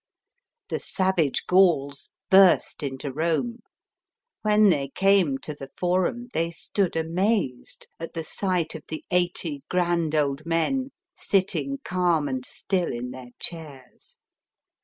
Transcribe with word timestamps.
The 0.69 0.79
savage 0.79 1.45
Gauls 1.45 2.09
burst 2.31 2.81
into 2.81 3.11
Rome. 3.13 3.59
When 4.41 4.69
they 4.69 4.87
came 4.87 5.37
to 5.43 5.53
the 5.53 5.69
Forum 5.77 6.29
they 6.33 6.49
stood 6.49 6.95
amazed, 6.95 7.85
at 7.99 8.15
the 8.15 8.23
sight 8.23 8.73
of 8.73 8.81
the 8.87 9.03
eighty 9.11 9.61
grand 9.69 10.15
old 10.15 10.43
men, 10.43 10.89
sitting 11.13 11.77
calm 11.85 12.27
and 12.27 12.43
still 12.43 12.91
in 12.91 13.11
their 13.11 13.29
chairs. 13.37 14.17